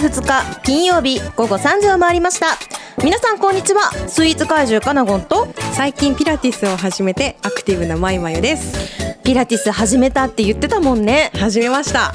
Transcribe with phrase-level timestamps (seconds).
[0.00, 2.56] 2日金曜日午後3時を回りました
[3.04, 12.14] 皆さんこんにちはスイーツ怪獣カナゴンと最近ピラティスを始めてアクティブなマイマユですピラティス始めたって言ってたもんね始めました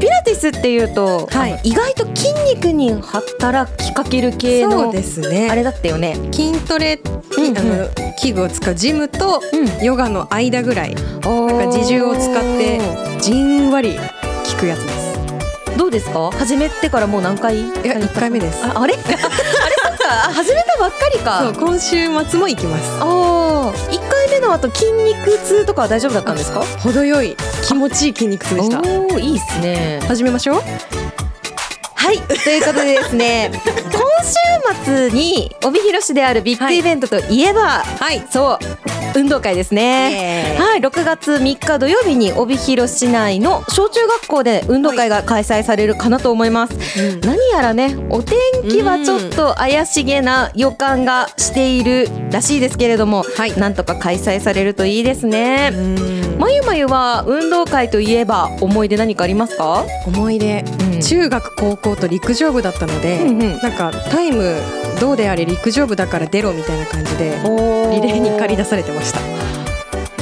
[0.00, 9.42] ピラティスっていうと、はい意外と筋肉に働きかける系そうですねあれだったよね筋トレ、うんうんあの器具を使うジムと
[9.82, 12.80] ヨガの間ぐらいなんなんか自重を使って
[13.20, 15.05] じんわり効くやつです
[15.76, 16.30] どうですか？
[16.32, 17.60] 始めてからもう何回？
[17.60, 18.64] いいや一回目です。
[18.64, 18.94] ああれ？
[18.94, 19.02] あれ？
[19.14, 19.28] か。
[20.08, 22.90] あ始めたばっかりそうか今週末も行きます。
[23.00, 26.60] ああ一回目の後筋肉痛とかは大丈夫だったんですか？
[26.82, 28.80] 程よい気持ちいい筋肉痛でした。
[28.80, 30.00] おおいいっすね。
[30.06, 30.62] 始めましょう。
[31.94, 33.50] はいということでですね
[33.92, 38.24] 今週末に帯広市であるビッグイベントといえば、はい。
[38.30, 40.56] そう運動会ですね。
[40.58, 46.74] はい、6月3日土曜日に帯広市内の小中学校で運動会が開催されるかなと思います。
[47.00, 47.20] うん。
[47.20, 48.38] 何やらね、お天
[48.68, 53.58] 気はちょっと怪しげな予感がしているらしいですけれども、はい。
[53.58, 55.70] なんとか開催されるといいですね。
[55.72, 56.38] うん。
[56.38, 59.86] まゆまゆは運動会といえば思い出何かありますか？
[60.06, 60.62] 思い出。
[60.92, 61.00] うん。
[61.00, 63.58] 中学高校と陸上部だったので、うんうん。
[63.58, 64.56] なんかタイム
[65.00, 67.36] どうであれ陸上部だから出ろみたいな感じで
[67.90, 69.20] リリレーに駆り出されてました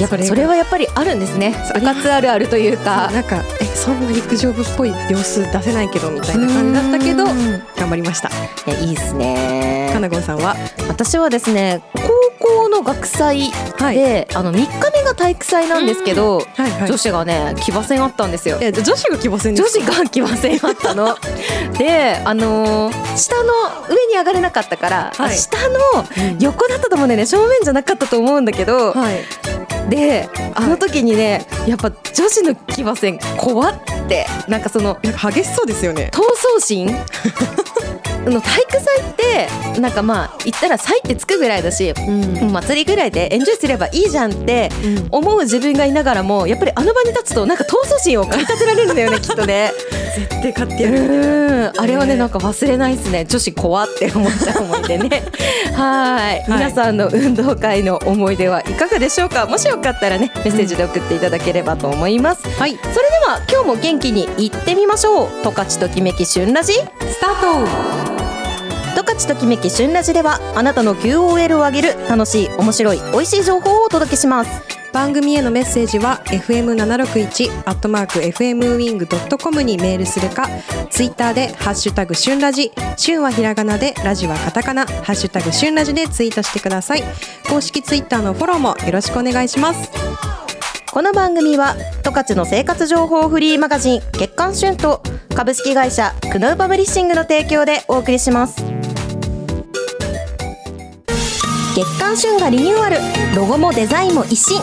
[0.00, 1.54] やっぱりそれはやっぱりあるんですね。
[1.72, 3.10] 部活あるあるというか。
[3.12, 7.62] なんかえそんな陸上部っぽい様子出せないけどみたいな感じだったけどうん。
[7.76, 8.28] 頑張りました。
[8.28, 8.32] い
[8.66, 9.90] やいいですね。
[9.92, 10.56] かなごんさんは？
[10.88, 14.34] 私はですね高校の学祭で、はい。
[14.34, 16.88] あの3日目が体育祭なんですけど、はいはい。
[16.88, 18.58] 女子がね騎馬戦あったんですよ。
[18.60, 20.58] え女子が希望戦で女す子が騎馬戦。
[20.62, 21.16] あったの。
[21.78, 23.52] で、あのー下の
[23.88, 25.36] 上に上がれなかったから、はい。
[25.36, 25.78] 下の
[26.40, 27.26] 横だったと思うんだよね。
[27.26, 29.20] 正面じゃなかったと思うんだけど、はい。
[29.90, 34.26] であの時にねやっぱ女子の騎馬戦怖って。
[34.48, 36.10] なんかそのなんか激しそうですよね。
[36.12, 36.88] 闘争心？
[36.90, 37.04] あ
[38.30, 39.14] の体育祭っ
[39.74, 42.52] てなんかまあ言ったら祭ってつくぐらいだし、うん。
[42.52, 44.70] 祭りぐらいでエンジョイすればいいじゃんって
[45.10, 49.72] 思う自分がいながらもやっぱりあの場に立つとなんか闘争心を駆り立てられるんだよねきっとね。
[50.14, 53.24] 絶対勝ってうやるんあれはねなんか忘れないですね。
[53.24, 55.22] 女子怖って思った思い出ね。
[55.74, 56.44] はい。
[56.48, 59.46] 皆さんの運動会の思い出はいかがでしょうか？
[59.46, 62.78] もしよかったらねメッセージで送っていただければと思います、はい。
[62.80, 65.28] それでは今日も元気にいってみましょう。
[65.42, 66.80] 十勝ときめき旬ラジス
[67.20, 68.13] タート
[68.94, 74.62] 十勝ときめき旬ラジではあなたの QOL を上げる楽しい面白い美味しい情報をお届けします
[74.92, 80.48] 番組へのメッセージは fm761 アットマーク fm ウィングドットコムにメールするか
[80.90, 87.02] ツイッターでハッシュタグ旬ラジ旬はひらがなでラジはカタカナハッシュタグ旬ラジでツイートしてください。
[87.48, 89.90] 公式ツイッターのフォローもよろしくお願いします。
[90.92, 95.02] この番組は十勝の生活情報フリーマガジン月刊旬と
[95.34, 98.83] 株式会社クノウパブリッシングの提供でお送りします
[101.74, 102.98] 月刊旬がリニューアル。
[103.34, 104.62] ロゴもデザインも一新。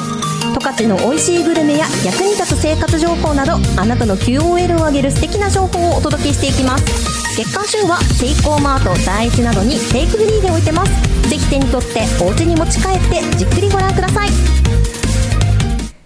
[0.53, 7.35] 十勝の美味しいグルメや役に立つ生活情報などあなたの QOL を上げる素敵な情報をお届けしていきます。
[7.35, 11.29] 月刊旬はセイコーマート第一などにテイクフリーで置いてます。
[11.29, 14.29] ぜひ手に取ってお家に持ち帰ってじっくりご覧ください。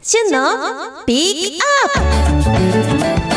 [0.02, 0.58] 旬の
[1.06, 3.35] ピックアップ。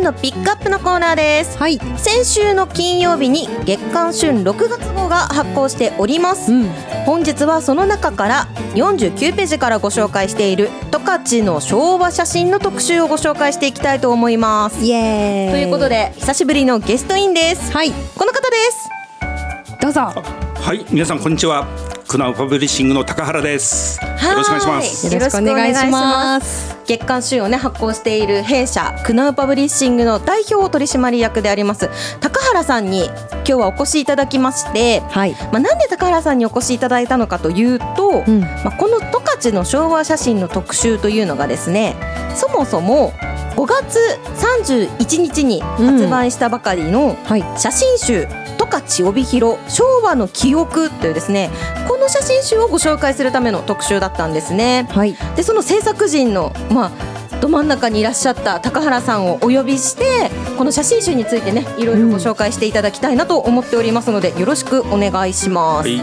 [0.00, 1.58] 旬のピックアップのコーナーです。
[1.58, 6.50] はい、先週の金曜日に月刊旬6月号が発行しております。
[6.50, 6.68] うん、
[7.04, 14.82] 本日はその中から49ページからご紹介している十勝の昭和写真の特集をご紹介していきたいと思います。
[14.82, 15.50] イエーイ。
[15.52, 17.70] ということで久しぶりのゲストインです。
[17.72, 17.90] はい。
[17.90, 18.88] この方です。
[19.82, 20.00] どうぞ。
[20.00, 21.99] はい、皆さんこんにちは。
[22.10, 24.00] クナウパブリッシングの高原です。
[24.04, 25.06] よろしくお願いします。
[25.06, 26.76] はいよろしくお願いします。
[26.84, 31.88] 月刊週をね発行している弊社クナウパブリッシングの代表取締役であります
[32.20, 41.94] 高原さんに今日はお越しいただきまして、はい、まあ、なんで高原さんにお越しいただいたのかというと、うん、まあ、この十勝の昭和写真の特集というのがですね
[42.34, 43.12] そもそも
[43.54, 43.98] 5月
[44.98, 47.44] 31日に発売したばかりのはい。
[47.56, 48.26] 写真集
[48.58, 51.50] 「十勝帯広昭和の記憶」というですね
[51.88, 54.88] この写真集をご紹介するための特集だったんですね。
[54.90, 56.90] はいでその制作陣の、まあ、
[57.40, 65.88] ど真ん中にいらっしゃった高原さんをお呼びしてこの写真集についてねいろいろご紹介していただきたいなと思っておりますのでよろしくお願いします。
[65.88, 66.00] はい。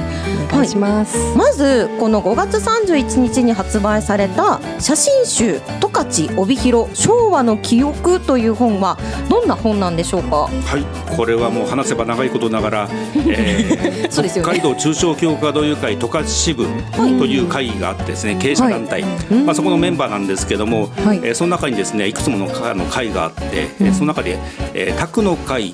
[0.51, 1.17] お願いします。
[1.35, 8.97] まずこの5月31日に発売された写真集「十勝帯広昭和の記憶」という本は
[9.29, 10.47] どんな本なんでしょうか？
[10.47, 14.09] はい、これはもう話せば長いことながら、 えーね。
[14.41, 19.03] 北海道中小教科同友会十勝支部という会があってですね、経営者団体、
[19.45, 21.19] まあ、そこのメンバーなんですけども、はい。
[21.23, 23.43] えーその中にですねいくつもの会の会があって、
[23.79, 24.37] えーその中で、
[24.73, 25.73] えー、宅の会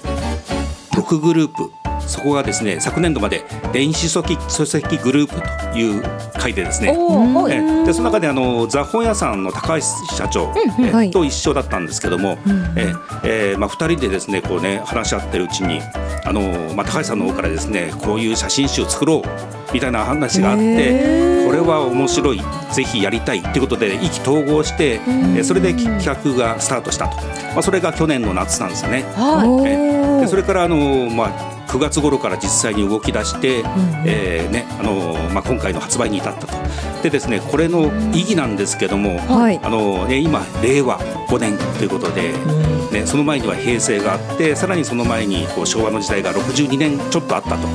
[0.91, 1.71] 6グループ
[2.07, 6.03] そこがですね昨年度まで電子書籍書籍グループという
[6.33, 9.81] 会でですねえーでその中であのザ本屋さんの高橋
[10.15, 11.11] 社長、えーはい。
[11.11, 12.37] と一緒だったんですけども、
[12.77, 15.81] えーえーまあ、2人でですねこうね話し合ってるうちに
[16.25, 22.41] あの、まあ、高橋さんの方からですねこういう写真集を作ろうみたいな話があってこれは面白い
[22.73, 29.03] ぜひやりたいということで意気投合して、えーそれで企画がスタートしたと、まあ、それが去年の夏なんですよね。
[29.15, 29.47] はい。
[29.47, 33.63] おえそれからあの、まあ、9月頃から実際に動き出して、
[34.05, 36.53] えーねあのまあ、今回の発売に至ったと。
[37.01, 39.59] でですねこれの意義なんですけども、はい。
[39.63, 42.31] あのね、今令和5年ということで、
[42.91, 47.67] ね、その前には平成があってさらにその前にこう昭和の時代が62年ちょっとあったと。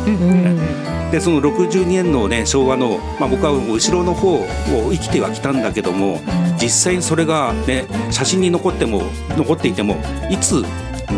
[1.11, 4.47] でその62年の、ね、昭和の、まあ、僕は後ろの方を
[4.93, 6.21] 生きてはきたんだけども
[6.61, 9.97] 実際にそれが、ね、写真に残っても残っていても
[10.31, 10.63] いつ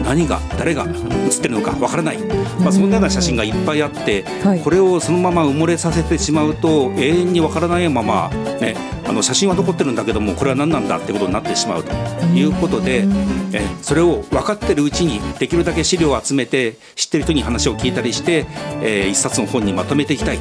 [0.05, 2.19] 何が誰が写ってるのかわからない、
[2.61, 4.61] まあ、そんなような写真がいっぱいあって、はい。
[4.61, 8.29] これをそのまま埋もれさせてしまうと永遠にわからないまま、
[8.61, 8.77] ね、
[9.07, 11.93] あの写真は残ってるんだけどもこれは何なんだってことになってしまうと
[12.35, 13.07] いうことで、
[13.53, 18.47] えそれを分かってるうちにできるだけ資料を集めて知ってる人に話を聞いたりして、
[18.83, 20.39] えー一冊の本にまとめていきたい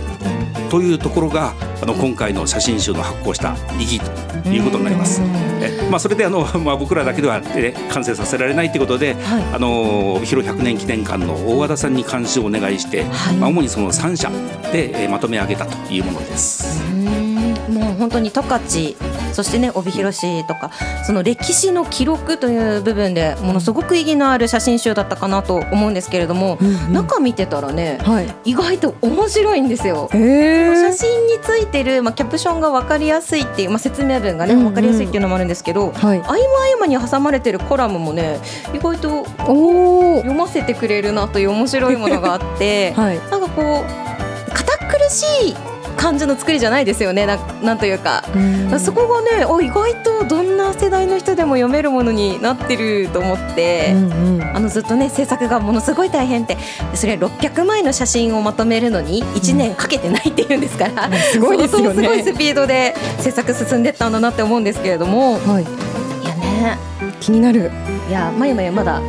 [0.69, 5.21] というところがあの今回の写真集の発行した意義ということになります。
[5.61, 9.15] えまあ、それであの、 まあ、僕らだけでは、ね、完成させられないということで、
[9.53, 14.29] あの帯広100年記念館の大和田さんに監修をお願いして、はいまあ、主にその3社
[14.71, 16.81] で、えーまとめ上げたというものです。
[17.69, 18.61] もう本当に十勝
[19.33, 20.71] そしてね帯広市とか
[21.05, 26.57] その歴史の記録という部分でものすごく意義のある写真集だったかなと思うんですけれども、
[26.91, 28.35] 中見てたらねはい。
[28.45, 30.09] 意外と面白いんですよ。
[30.13, 36.19] へ写真についてる、まあ、キャプションが分かりやすいっていう、まあ、説明文がねうんうん分かりやすいっていうのもあるんですけど、はい。
[36.19, 36.41] 合間合
[36.81, 38.39] 間に挟まれてるコラムもね
[38.73, 39.25] 意外と。
[40.19, 43.19] 読ませてくれるなという面白いものがあって、 はい。
[43.29, 45.55] なんかこう堅苦しい
[45.99, 48.23] 感じの作りじゃないですよねななんというか。
[48.79, 53.91] そこがねお意外とどんな世代の人でも読めるものになってると思って。
[53.93, 54.43] うんうん。
[54.55, 56.57] あのずっとね制作がものすごい大変って
[56.93, 65.63] それ600枚の写真をまとめるのに1年かけてないっていうんですから、すごいですよね相当すごいスピードで制作進んでったんだなって思うんですけれどもはい。
[65.63, 65.65] い
[66.27, 66.77] やね
[67.19, 67.71] 気になる。
[68.09, 69.01] いやまゆまゆまだ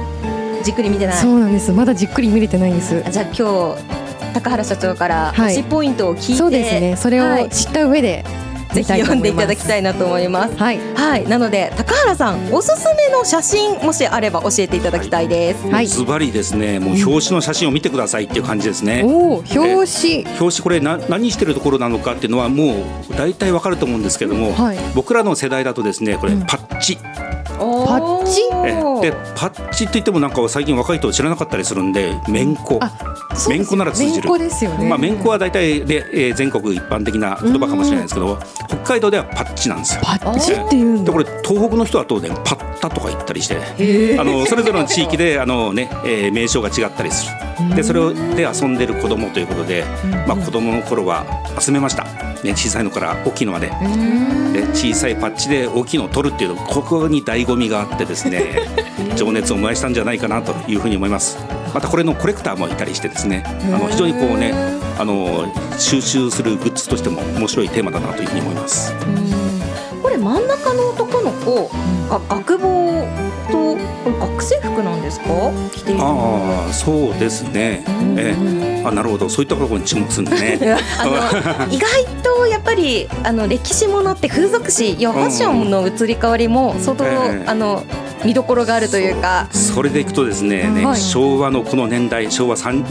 [0.62, 1.72] じっくり見てないそうなんです。
[1.72, 3.02] まだじっくり見れてないんです。
[3.06, 3.99] あじゃあ今日
[4.32, 6.96] 高原社長からはい推しポイントを聞いて、そうですね。
[6.96, 8.24] それはいを知った上で
[8.72, 10.56] ぜひ読んでいただきたいなと思います。
[10.56, 10.78] はい。
[10.94, 15.68] はい、なので高原さんおすすめの写真もしあれば教えていただきたいです。
[15.68, 19.02] はいズバリですねもう表紙の写真を見てくださいっていう感じですね。
[19.04, 20.24] おお、表紙。
[20.38, 26.98] 表紙これな何してるところなのかっていうのはもう大体わかると思うんですけども、はい僕らの世代だとですねこれパッチ、
[27.60, 28.40] パッチ？
[28.66, 34.14] えでパッチといってもなんか最近若い人知らなかったりするんでめんこあそうですめんこなら通じる。
[34.14, 34.88] めんこですよね。
[34.88, 40.00] まあ、めんこは大体で、えー全国一般的な言葉かもしれないですけど北海道ではパッチなんですよ。
[40.02, 41.12] パッチっていうんだ。
[41.12, 47.32] でこれ東北の人はとねパッタとか言ったりしてあのそれぞれの地域であの、ねえー名称が違ったりする。
[47.76, 49.84] でそれをで遊んでる子供ということで、
[50.26, 51.26] まあ、子供の頃は
[51.58, 52.06] 集めました、
[52.44, 53.70] ね、小さいのから大きいのまで。
[54.52, 58.68] で小さいパッチで大きいのを取るっていうのここに醍醐味があってですね
[59.14, 61.38] 情熱を燃やしたんじゃないかなというふうに思います。
[61.72, 64.52] またこれのコレクターもいたりしてですねあの非常にこうね
[64.98, 65.46] あの
[65.78, 68.92] 収集するグッズとしても面白いテーマだなというふうに思います。
[70.02, 71.70] これ真ん中の男の子
[72.08, 73.06] が学帽
[74.40, 75.26] 学生服なんですか？
[75.72, 75.98] 着ている。
[76.00, 77.84] のああそうですね、
[78.16, 78.82] ええ。
[78.86, 79.28] あなるほど。
[79.28, 80.58] そういったところに注目するんだね
[81.70, 87.44] 意外とやっぱりあの歴史ものって風俗誌いやファッションの移り変わりも相当、ええ。
[87.46, 87.84] あの
[88.24, 89.48] 見どころがあるというか。
[89.50, 91.00] それでいくとですねね、はい。
[91.00, 92.82] 昭和のこの年代昭和3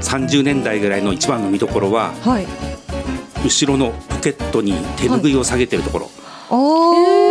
[0.00, 2.46] 30年代ぐらいの一番の見どころははい。
[3.44, 6.10] 後ろのポケットに手拭いを下げてるところ、
[6.50, 7.27] おお、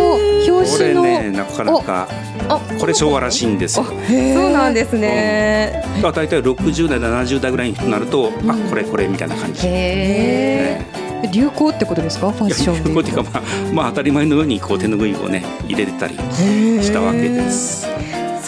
[0.48, 1.02] 表これ紙の。
[1.02, 2.08] ねなかなか
[2.48, 3.84] あこれ昭和らしいんですよ。
[3.84, 12.30] そうなんですね、だから大体60代70代ぐらいになると、あこれこれみたいな感じ、へえ流行ってことですか？
[12.30, 12.84] ファッション。
[12.84, 17.86] でこうっていうかまあまあ当たり前のようにこう手ぬぐいをね入れてたりしたわけです。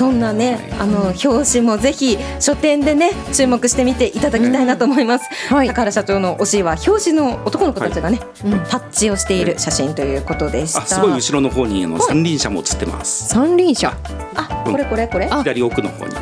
[0.00, 5.28] そんなね、あの表紙もぜひ書店でね注目してみていただきたいなと思います。
[5.52, 5.68] はい。
[5.68, 8.52] 高原社長の推しは表紙の男の子たちがね、うん。
[8.60, 10.80] タッチをしている写真ということでした。
[10.80, 13.28] あすごい後ろの方にあの三輪車も写ってます。
[13.28, 13.94] 三輪車。
[14.36, 15.28] あ、これこれこれ？
[15.30, 16.14] あ左奥の方に。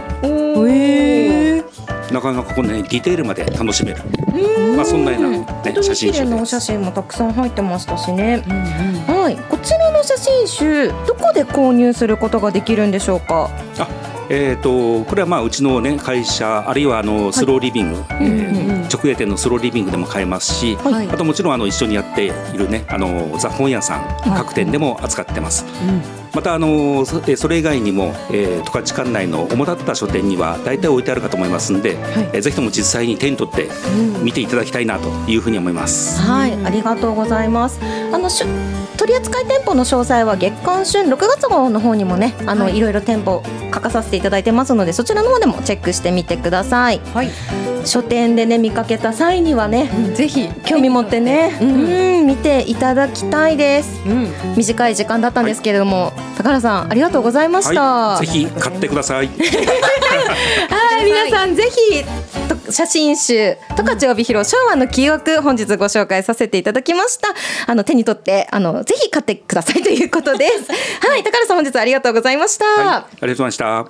[0.57, 1.48] おえ
[2.13, 4.03] なかなかこのねディテールまで楽しめる。
[4.77, 5.47] まあそんなような、ね
[5.83, 6.61] 写真集綺麗なお写。
[6.61, 8.45] 真もたくさん入ってましたしね。
[9.07, 13.51] はい、こちらの写真集どこで購入することができるんでしょうか？
[13.79, 13.89] あ
[14.31, 18.89] えー、とこれはまあうちの、ね、会社あるいはあのスローリビング、えーうんうん。
[18.89, 21.09] 直営店のスローリビングでも買えますし、はい。
[21.09, 24.31] あともちろんあの一緒にやっているねあのザ本屋さんい。
[24.37, 25.65] 各店でも扱ってます。
[26.35, 31.97] またあのそれ以外にも、えー、十勝管内の主だった書店には大体置いてあるかと思いますんで、
[32.33, 33.69] えーぜひとも実際に手に取って
[34.23, 36.21] 見ていただきたいなというふうに思います。
[36.21, 37.81] はい、ありがとうございます。
[38.13, 38.31] あの
[38.99, 47.01] 取扱店舗の詳細は月刊旬6月号の方にもね、あの、はいいろいろ店舗書かさせていただいてますので、そちらの方でもチェックしてみてください。
[47.15, 47.31] はい
[47.85, 54.03] 書店でね見かけた際にはね、ぜひ興味持ってね、ううんん、見ていただきたいです。
[54.05, 57.83] うん短い時間だったんですけれども、高原さんありがとうございました。
[57.83, 59.29] はい、ぜひ買ってください。
[60.69, 62.05] はい、皆さんぜひ
[62.48, 67.29] と写真集「十勝帯広昭和の記憶」本日ご紹介させていただきました。
[67.67, 70.71] あの手に取ってあのぜひ買ってくださいということです。
[71.07, 71.23] はい。
[71.23, 73.87] 高原さん本日ありがとうございました、はい、ありがとうございました。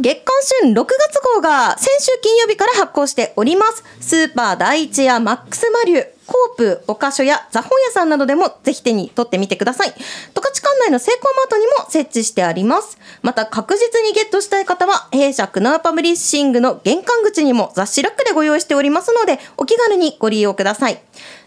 [0.00, 9.88] 月刊旬6月号が先週金曜日から発行しておりますスーパー第一やマックスマリュコープ、お菓所やザ本屋さんなどでもぜひ手に取ってみてください。
[9.88, 12.98] 十勝管内のセイコーマートにも設置してあります。
[13.22, 21.00] また確実にゲットしたい方は弊社クナウパブリッシングの玄関口にも雑誌ラックでご用意しておりますのでお気軽にご利用ください。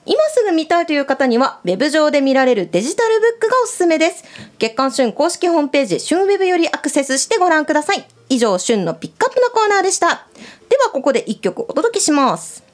[0.06, 4.24] 今すぐ見たいという方には、ウェブ上で見られるデジタルブックがおすすめです。
[4.58, 8.04] 月刊旬公式ホームページ、旬ウェブよりアクセスしてご覧ください。
[8.30, 10.26] 以上、旬のピックアップのコーナーでした。
[10.70, 12.71] では、ここで一曲お届けします。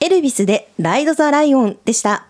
[0.00, 2.26] エルビスでライド・ザ・ライオンでした。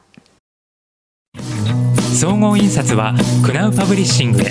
[2.18, 4.50] 総合印刷はクナウパブリッシングへ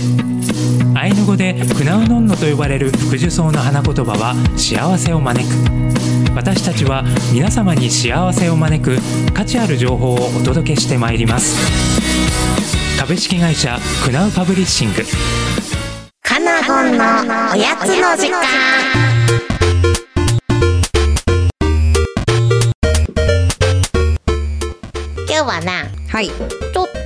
[0.95, 5.53] アイヌ語でクナウノンノと呼ばれる福寿草の花言葉は幸せを招く。
[6.35, 8.97] 私たちは皆様に幸せを招く
[9.33, 11.57] 価値ある情報をお届けしてまいります。
[12.99, 15.03] 株式会社クナウパブリッシング。
[16.21, 17.03] カナゴンの
[17.53, 18.96] おやつの時間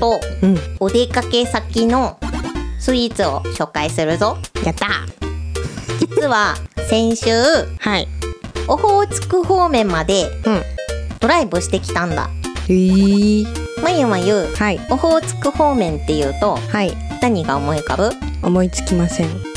[0.01, 0.57] とうん。
[0.81, 2.17] お出かけ先の
[2.79, 4.37] スイーツを紹介するぞ。
[4.65, 4.87] やった。
[5.99, 6.55] 実は
[6.89, 7.29] 先週
[7.79, 8.07] はい。
[8.67, 10.61] オホーツク方面までうん。
[11.19, 12.29] ドライブしてきたんだ。
[12.67, 13.45] へー
[13.81, 14.79] まゆまゆはい。
[14.89, 16.93] オホーツク方面っていうとはい。
[17.21, 18.09] 何が思い浮かぶ？
[18.41, 19.27] 思いつきません。
[19.27, 19.50] い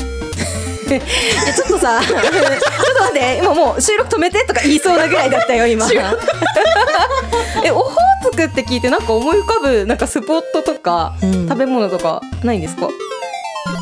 [0.93, 5.87] やちょっとさ、 ちょっと待って、今もう収録止めてとか言いそうなぐらいだったよ、今。
[7.63, 11.47] え、オホーツクって聞いてなんか思い浮かぶなんかスポットとか、うん。
[11.47, 12.87] 食べ物とかないんですか？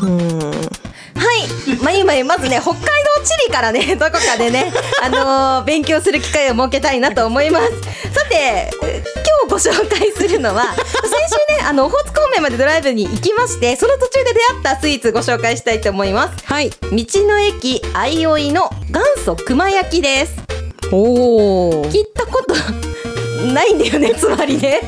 [0.02, 0.38] うん。
[0.40, 2.86] はい、まゆまゆまずね北海道
[3.24, 7.72] 地理からねどこかでねあのー勉強する機会を設けたいなと思います
[8.14, 8.70] さてえ
[9.48, 10.84] 今日ご紹介するのは 先
[11.48, 16.44] 週ねあのオホーツク方面までドライブに行きましてその途中で出会ったスイーツご紹介したいと思います。
[16.46, 16.70] はい。
[16.70, 20.32] 道の駅あいおいの元祖熊焼きです。
[20.92, 22.54] おお聞いたこと
[23.52, 24.80] ないんだよねつまりね。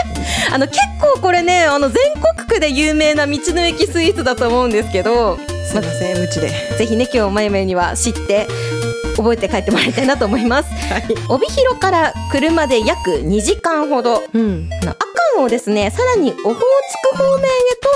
[0.52, 5.38] あの結構これねあの全国区で有名な道の駅スイーツだと思うんですけど。
[5.70, 6.48] すいません無知で。
[6.78, 8.48] ぜひね今日まゆまゆには知って
[9.22, 10.70] 覚えて帰ってもらいたいなと思います。
[11.28, 14.22] 帯広から車で約2時間ほど。
[14.32, 14.94] うん阿
[15.34, 16.58] 寒をですねさらにオホーツ
[17.12, 17.46] ク方面へ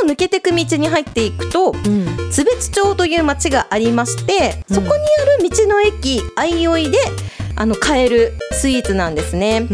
[0.02, 6.98] と抜けていく道に入っていくとうん津別町という町がありましてそこにある道の駅あいおいで
[7.56, 9.60] あの買えるスイーツなんですね。
[9.62, 9.66] で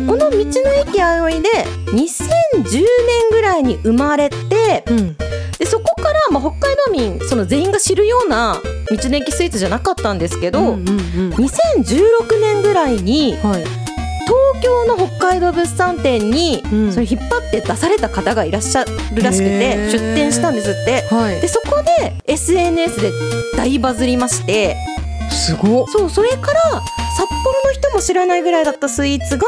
[0.00, 0.42] この道の
[0.88, 1.48] 駅あいおいで
[1.92, 2.84] 2010年
[3.30, 5.16] ぐらいに生まれてうん
[5.58, 5.93] でそこ
[6.30, 10.84] まあ、北海道民その全員が知るような道の駅スイーツじゃなかったんですけど、うんうんうん。
[11.34, 13.64] 2016年ぐらいにはい。
[14.26, 16.92] 東京の北海道物産展に、うん。
[16.92, 21.02] それ引っ張って出された方がいらっしゃるらしくて出店したんですって。
[21.14, 21.40] はい。
[21.40, 23.12] でそこで SNS で
[23.56, 24.76] 大バズりまして。
[25.30, 25.86] すごっ。
[25.88, 26.60] そうそれから
[27.16, 29.46] 札幌の人も知らないぐらいだったスイーツが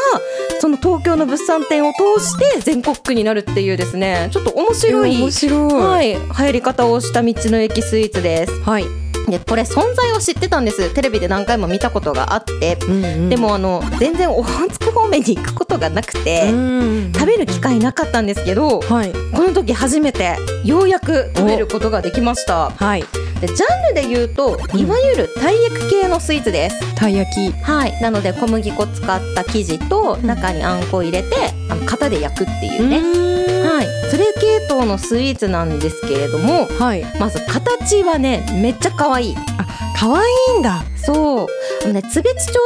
[0.61, 4.29] その東京の物産展を通して全国区になるっていうですね。
[4.33, 5.73] ちょっと面白い面白い。
[5.73, 8.61] はい、流行り方をした道の駅スイーツです。
[8.62, 8.85] はい。
[9.29, 10.95] でこれ存在を知ってたんです。
[10.95, 13.29] テレビで何回も見たことがあって、うんうん。
[13.29, 17.12] でもあの全然オホーツク方面に行くことがなくて、うん。
[17.12, 19.12] 食べる機会なかったんですけどはい。
[19.12, 22.71] この時初めてようやく食べることができました。
[22.71, 23.05] はい
[23.40, 23.57] でジャ
[23.93, 24.81] ンルで言うとうん。
[24.81, 27.52] いわゆるたい焼き系のスイーツです、たい焼き。
[27.62, 28.00] はい。
[28.00, 31.28] なので小麦粉使った生地と中にあんこ入れて
[31.69, 33.87] あの型で焼くっていうね、ねはい。
[34.11, 37.05] それ系統のスイーツなんですけれどもはい。
[37.19, 39.37] まず形はねめっちゃ可愛い。
[39.99, 40.26] 可愛
[40.57, 40.83] いんだ。
[40.97, 41.47] そう。
[41.85, 42.59] あのね津別町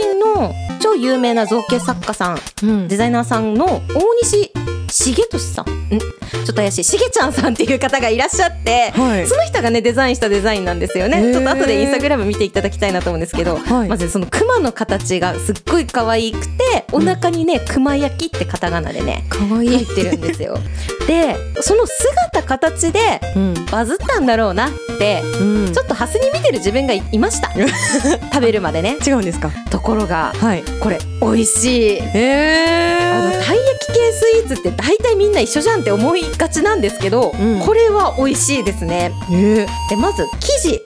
[0.00, 2.88] 出身の超有名な造形作家さんうん。
[2.88, 3.80] デザイナーさんの大
[4.22, 4.52] 西
[4.88, 5.64] 重俊さん？
[5.94, 5.98] ん？
[5.98, 6.84] ちょっと怪しい。
[6.84, 9.26] しげちゃんさんっていう方がいらっしゃってはい。
[9.26, 11.32] その人がねデザインしたデザインなんですよね。
[11.32, 13.88] ちょっと後でインスタグラム見ていただきたいなと思うんですけど、はい。
[13.88, 19.68] まずその熊の形がすっごい可愛くてお腹にね熊焼きってカタカナでね可愛い。
[19.68, 20.58] 入ってるんですよ。
[21.06, 23.54] でその姿形でうん。
[23.70, 25.72] バズったんだろうなってうん。
[25.72, 27.52] ちょっとハスに見てる自分がいいました。
[28.32, 28.96] 食べるまでね。
[29.06, 29.50] 違うんですか？
[29.70, 30.62] ところがはい。
[30.80, 32.00] これ美味しい。
[32.00, 37.60] へあのたい焼き系スイーツって大体みんな一緒じゃんって思いがちなんですけど、うん。
[37.60, 39.12] これは美味しいですね。
[39.30, 39.66] え。
[39.88, 40.82] でまず生地。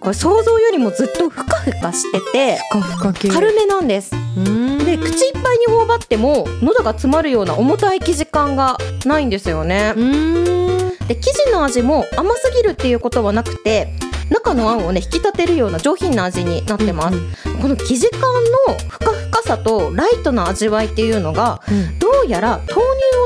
[0.00, 3.28] これ想像よりもずっとふかふかしててふかふか系。
[3.28, 4.12] 軽めなんです。
[4.36, 4.78] うん。
[4.84, 9.94] で口いっぱいに頬張っても喉が詰まるような重たい生地感がないんですよね。
[9.96, 10.92] うん。
[11.06, 13.92] で生地の味も甘すぎるっていうことはなくて
[14.32, 17.18] 中のあんをね引き立てるような上品な味になってます、
[17.60, 18.20] この生地感
[18.68, 21.98] のふかふかさとライトな味わいっていうのがうん。
[21.98, 22.76] どうやら豆乳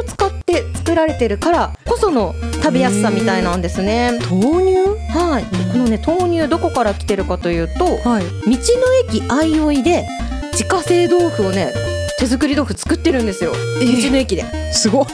[0.01, 4.19] を使って作られてるからこその食べやすさみたいなんですね。
[4.31, 4.77] 豆乳？
[5.17, 8.25] はい、このね豆乳どこから来てるかというと道はい。
[8.25, 8.31] の
[9.09, 10.07] 駅あいおいで
[10.53, 11.73] 自家製豆腐をね
[12.19, 13.53] 手作り豆腐作ってるんですよ。
[13.53, 13.59] 道
[14.11, 14.45] の駅で。
[14.73, 15.07] すごい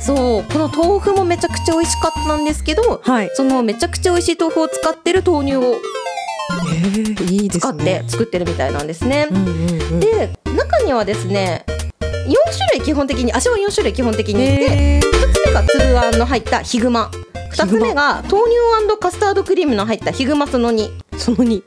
[0.00, 3.30] そうこの豆腐もめちゃくちゃ美味しかったんですけどはい。
[3.34, 8.04] そのめちゃくちゃ美味しい豆腐を使ってる豆乳をえーいいです使ってね。
[8.06, 9.28] 作ってるみたいなんですね。
[10.00, 11.64] で中にはですね
[12.00, 12.06] 4
[12.52, 15.00] 種類基本的に味は4種類基本的にいて、へー。
[15.00, 17.10] 1つ目が粒あんの入ったヒグマ。
[17.52, 18.56] 2つ目が豆乳
[19.06, 21.64] カスタードクリームの入ったヒグマその2その2 3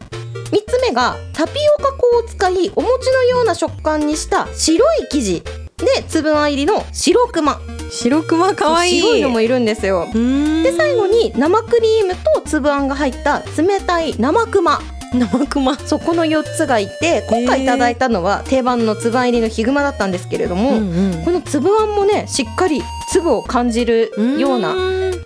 [0.68, 5.42] つ目がタピオカ粉を使いお餅のような食感にした白い生地
[5.78, 9.02] で粒あん入りの白熊白熊可愛い。
[9.02, 10.08] 白いのもいるんですよ。
[10.14, 10.64] うん。
[10.64, 14.80] で最後に生クリームと粒あんが入った冷たい生熊
[15.14, 24.76] 生熊そうこの4つがいて今回いただいたのは定番の粒あん入りのヒグマだったんですけれども、んこの粒あんもねしっかり粒を感じるような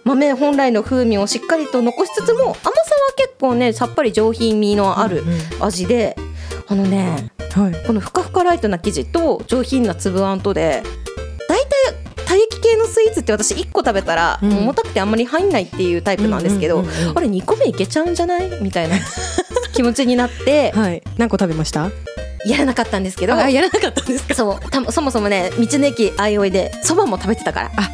[0.05, 2.71] 豆本来の風味をしっかりと残しつつも甘さは
[3.17, 5.23] 結構ねさっぱり上品味のある
[5.59, 6.15] 味で、
[6.67, 7.85] あのねはい。
[7.85, 10.81] このふかふかライトな生地と上品な粒あんとで
[12.61, 14.57] 系のスイーツって私1個食べたら、うん。
[14.59, 16.85] 重たくてあんまり入んないっていうタイプなんですけど、
[17.15, 18.95] あれ2個目いけちゃうんじゃないみたいな
[19.73, 21.01] 気持ちになって はい。
[21.17, 21.89] 何個食べました？
[22.45, 24.35] やらなかったんですけどあやらなかったんですか？
[24.35, 24.69] そう。
[24.69, 27.71] たそもそもね道の駅あいおいでそばも食べてたから。
[27.77, 27.89] あ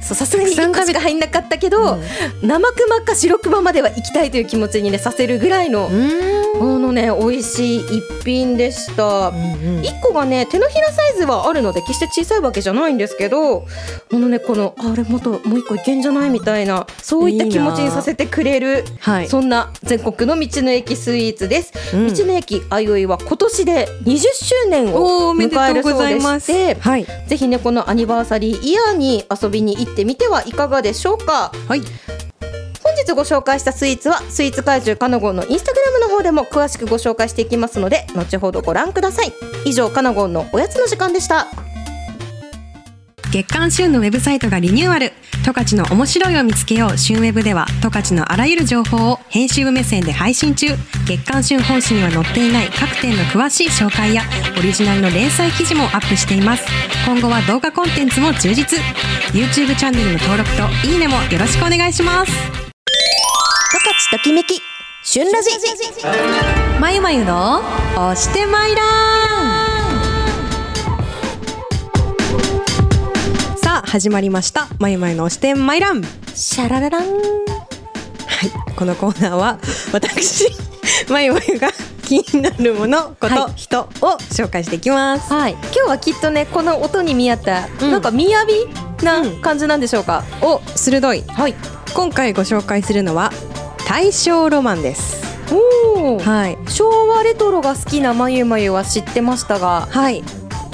[0.00, 1.98] そうさすがに1たくさん食べ個しか入んなかったけど、
[2.42, 9.30] 生熊か白熊までは行きたいという気持ちにねさせるぐらいの、あのね美味しい一品でした。
[9.30, 13.66] 1個がね手のひらサイズはあるので決して小さいわけじゃないんですけど
[14.12, 19.28] あのねこのああれもっともう1個いけんじゃないみたいなそういった気持ちにさせてくれるはい。
[19.28, 22.12] そんな全国の道の駅スイーツです、うん。
[22.12, 26.46] 道の駅あいおいは今年で20周年をおーおめでと迎えうごるそうでざいます。
[26.46, 31.52] してはいぜひねこのアニバーサリーイヤーに遊びに行ってみてはいかがでしょうか？
[31.68, 31.82] はい。
[32.82, 39.32] 本日ご紹介したスイーツはスイーツ怪獣カナゴンのインスタグラムの方でも詳しくご紹介していきますので後ほどご覧ください。
[39.64, 41.46] 以上カナゴンのおやつの時間でした
[43.32, 45.12] 月刊旬のウェブサイトがリニューアル。
[45.44, 46.98] 十勝の面白いを見つけよう。
[46.98, 50.66] 旬ウェブでは十勝のあらゆる情報を編集部目線で配信中。
[51.06, 54.22] 月刊旬本誌には載っていない各店の詳しい紹介や
[54.58, 56.64] オリジナルの連載記事もアップしています。
[57.06, 58.80] 今後は動画コンテンツも充実。
[59.32, 62.32] YouTube チャンネルの登録といいねもよろしくお願いします。
[62.32, 62.36] 十
[64.10, 64.60] 勝ときめき。
[65.04, 65.50] 旬ラジ
[66.80, 67.60] まゆまゆの
[67.94, 69.29] 押してまいら
[73.80, 74.68] さあ始まりました。
[74.78, 76.02] まゆまゆの押してまいらん
[76.34, 77.02] シャラララン。
[77.02, 79.58] はい、このコーナーは
[79.92, 80.44] 私
[81.08, 81.70] まゆまゆが
[82.02, 83.52] 気になるもの、こと、はい。
[83.56, 85.32] 人を紹介していきます。
[85.32, 85.52] はい。
[85.52, 87.90] 今日はきっとねこの音に見合った、うん。
[87.90, 88.18] なんか雅
[89.02, 91.24] な感じなんでしょうか、お、鋭い。
[91.28, 91.54] はい。
[91.94, 93.32] 今回ご紹介するのは
[93.88, 95.20] 大正ロマンです。
[95.94, 100.22] おおはい、昭和レトロが好きなまゆまゆは知ってましたがはい、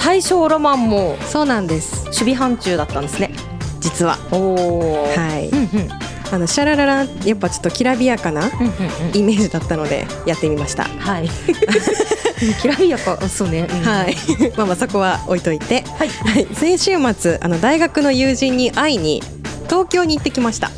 [0.07, 2.05] 大正ロマンもそうなんです。
[2.05, 3.33] 守備範疇だったんですね
[3.81, 4.16] 実は。
[4.31, 5.88] おおはいうんうん
[6.33, 10.85] あのシャララランやっぱちょっときらびやかなうんうんうんイメージだったのでやってみました。
[10.85, 11.29] はい。
[12.62, 13.66] きらびやか、そうね。
[13.69, 14.16] うんはい、
[14.57, 19.25] まあまあそこは置いといて、はいはい、先週末あの大学の友人に会いに
[19.64, 20.71] 東京に行ってきました。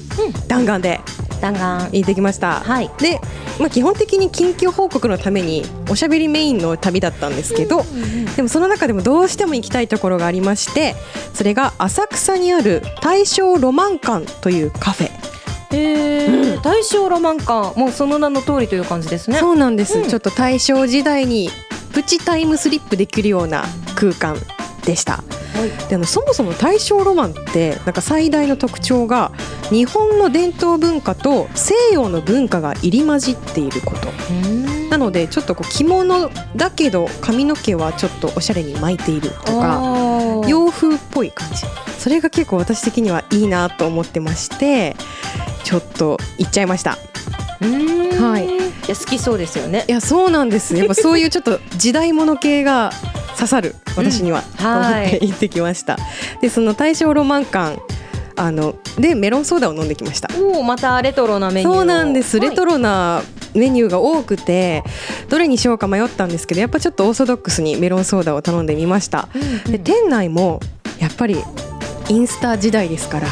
[0.47, 1.03] 弾丸で
[1.39, 1.91] 弾丸。
[1.93, 2.61] 行ってきました。
[2.61, 3.21] はいで、
[3.59, 7.85] まあ基本的に緊急報告のためにおしゃべりメインの旅だったんですけど、
[8.37, 10.95] でもその中でもどうしても行きたいところがありまして、
[11.35, 15.11] それが浅草にある大正ロマン館というカフェ。
[15.71, 19.39] えー、大正ロマン館、もうその名の通りという感じですね。
[19.39, 21.51] そうなんです、うんちょっと大正時代に
[21.93, 24.37] プチタイムスリップできるような空間
[24.85, 25.23] でした。
[25.89, 29.33] であのそもそも大正ロマンってなんか最大の特徴が
[29.71, 34.09] 日本の伝統文化と西洋の文化が入り混じっていること。
[34.31, 34.91] うん。
[34.91, 41.65] なのでちょっとこう着物だけど髪の毛はちょっとおしゃれに巻いているとか洋風っぽい感じ。
[41.99, 44.97] それが結構私的にはいいなと思ってまして
[45.65, 46.97] ちょっと行っちゃいました。
[47.61, 48.11] うん。
[48.23, 48.47] はい。
[48.47, 48.51] い
[48.89, 49.85] や好きそうですよね。
[49.87, 49.93] い。
[49.93, 50.75] やそうなんです。
[50.75, 52.91] やっぱそういうちょっと時代物系が
[53.39, 55.97] 刺さる私には、と思って行ってきました。
[56.41, 57.81] でその大正ロマン館
[58.37, 60.29] あのでメロンソーダを飲んできました。
[60.41, 61.75] おお、またレトロなメニューを。
[61.77, 62.73] そうなんです、レトロ。
[62.73, 63.23] ロな
[63.55, 64.85] メニューが多くて
[65.29, 69.29] どれにしようか迷ったんですけどやっぱちょっとオーソドックスにメロンソーダを頼んでみました、
[69.67, 70.61] で店内も
[70.99, 71.43] やっぱり
[72.09, 73.27] インスタ時代ですから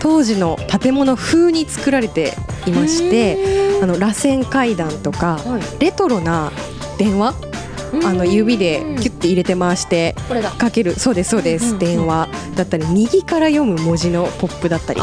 [0.00, 2.32] 当時の建物風に作られて
[2.66, 5.62] いましてあの螺旋階段とかはい。
[5.78, 6.52] レトロな
[6.98, 7.34] 電話
[8.04, 10.14] あの指でキュッて入れて回して。
[10.58, 10.98] かける。
[10.98, 15.00] そうですそうです、電話だったり右から読む文字のポップだったり。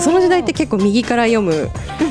[0.00, 1.70] その時代って結構右から読む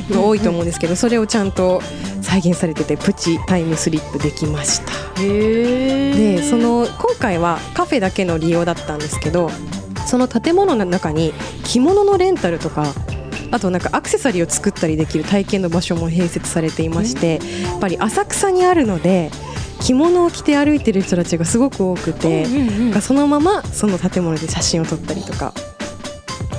[0.10, 1.82] の多いと思うんですけどそれをちゃんと
[2.21, 4.91] 再現されててプチタイムスリップできました。
[5.19, 9.49] でその今回はカフェだけの利用だったんですけど
[10.05, 12.93] その建物の中に着物のレンタルとか
[13.51, 19.31] あとなんかアクセサリーを作ったりできる体験の場所も併設されていましてやっぱり浅草にあるので
[19.81, 23.01] 着物を着て歩いてる人たちがすごく多くてうんうんうん。
[23.01, 25.53] そのままその建物で写真を撮ったりとか。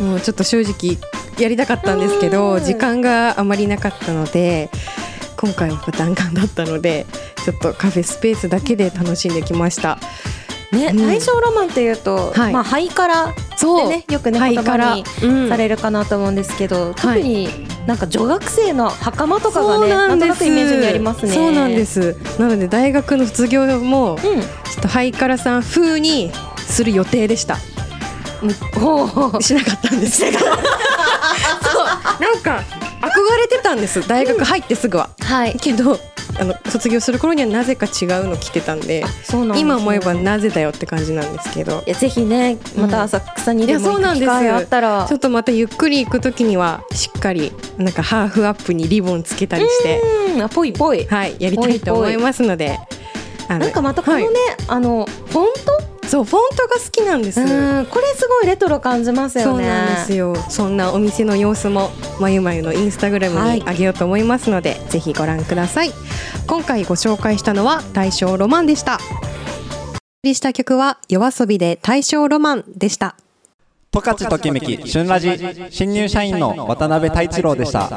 [0.00, 0.96] もうちょっと正直
[1.38, 2.32] やりたかったんですけうん。
[2.32, 4.70] ど時間があまりなかったので
[5.36, 7.04] 今回は弾丸だったので
[7.44, 9.98] ちょっとカフェスペースだけで楽しんできました。
[10.72, 10.96] ね、うん。
[11.06, 12.52] 大正ロマンっていうと、はい。
[12.52, 13.88] まあハイカラそう。
[13.90, 15.48] でねよくねハイカラ言葉にうん。
[15.48, 17.48] されるかなと思うんですけど、特に
[17.86, 21.32] なんか女学生の袴とかがねなんとなくイメージにありますね。
[21.32, 22.16] そうなんです。
[22.38, 24.40] なので大学の卒業もちょうん。
[24.40, 24.42] っ
[24.82, 27.56] とハイカラさん風にする予定でした。
[28.80, 30.20] ほうほうしなかったんです。
[30.24, 30.32] そう。
[30.34, 32.62] なんか
[33.02, 34.06] 憧れてたんです。
[34.06, 35.56] 大学入ってすぐは、はい。
[35.60, 35.98] けど
[36.38, 41.82] あの卒業する頃にはなぜか違うの着てたんでそうなんですね今思えばなぜだよって感じなんですけど。
[41.86, 45.06] いやぜひねまた浅草にでも行く機会あったら。
[45.08, 50.00] ちょっとまたゆっくり行く時にはしっかりなんかハーフアップにリボンつけたりして。
[50.34, 50.42] うん。
[50.42, 51.06] あぽいぽい。
[51.06, 52.78] はいやりたいと思いますので。
[53.48, 54.34] なんかまたこのね、はい。
[54.68, 55.46] あのフォン
[56.10, 57.36] そうフォントが好きなんです。
[57.36, 59.50] ト、うんこれすごいレトロ感じますよね。
[59.52, 60.34] そうなんですよ。
[60.48, 63.60] そんなお店の様子もまゆまゆのインスタグラムはい。
[63.60, 65.92] にあげようと思いますので、ぜひご覧ください。
[66.48, 68.94] 今回ご紹介したのは大正ロマンでした。
[68.94, 69.00] お送
[70.24, 73.14] りした曲は夜遊びで大正ロマンでした。
[73.92, 75.30] 十勝ときめき旬ラジ
[75.70, 77.88] 新入社員の渡辺太一郎でした。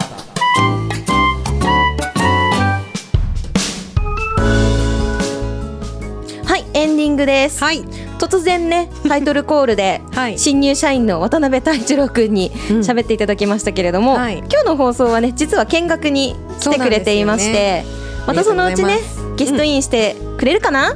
[6.45, 7.63] はいエンディングです。
[7.63, 10.39] はい突然ねタイトルコールで はい。
[10.39, 12.79] 新入社員の渡辺太一郎くんにうん。
[12.79, 14.37] 喋っていただきましたけれども、はい。
[14.37, 17.83] 今日の放送はね実は見学に来てくれていまして、
[18.25, 18.99] またそのうちね
[19.35, 20.95] ゲストインしてくれるかな、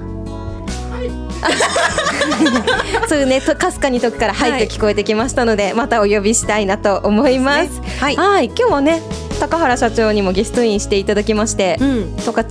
[3.08, 4.68] そういうねとかすかにとこから「はい」はい。
[4.68, 7.82] と聞こえてきましたので、またお呼びしたいなと思います。
[8.00, 8.16] はい。
[8.16, 8.46] はい。
[8.46, 9.02] 今日はね
[9.40, 12.16] 高原社長にもゲストインしていただきましてうん。
[12.18, 12.48] 十勝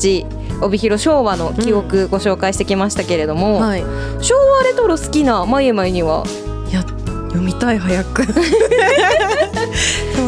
[0.62, 3.82] 帯広昭和の記憶ご紹介してきましたけれども、はい。
[4.20, 6.24] 昭和レトロ好きなまゆまゆには？
[6.70, 8.22] いや読みたい早く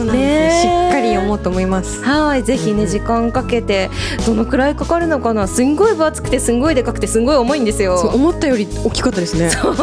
[0.09, 2.03] なんです、ねえしっかり読もうと思います。
[2.03, 2.43] はい。
[2.43, 3.91] ぜひね時間かけて
[4.27, 5.47] どのくらいかかるのかな。
[5.47, 7.95] すんごい分厚くてすんごいでかくてすんごい重いんですよ。
[8.13, 9.51] 思ったより大きかったですね。
[9.51, 9.75] そう。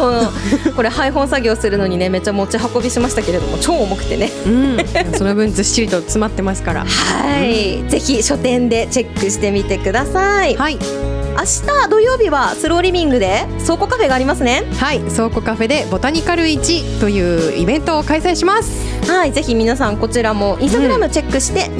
[0.74, 4.30] これ配本作業するのにねめっちゃ持ち運びしましたけれども超重くてね。
[4.46, 4.76] うん。
[5.14, 6.84] その分ずっしりと詰まってますから。
[6.84, 10.74] はい、ぜひ書店でチェックしてみてください、はい。
[10.76, 14.64] 明日土曜日はスローリビングで倉庫カフェがありますね。
[14.78, 18.86] はい倉庫カフェでボタニカル1というイベントを開催します。
[19.10, 21.70] はいぜひ皆さんこちらもインスタグラムチェックして、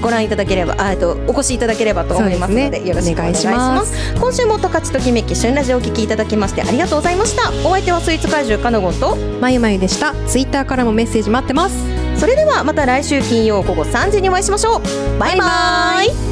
[0.00, 2.88] ご覧いただければあえっとお越しいただければと思いますのでね。
[2.88, 4.14] よろしくお願いします。
[4.14, 7.50] 今週も十勝ときめき旬ラジオお聞きいただきましてありがとうございました。
[7.68, 9.16] お相手はスイーツ怪獣かのごんと。
[9.40, 10.14] まゆまゆでした。
[10.26, 11.76] ツイッターからもメッセージ待ってます。
[12.16, 15.18] それではまた来週金曜午後3時にお会いしましょう。
[15.18, 16.29] バイバイ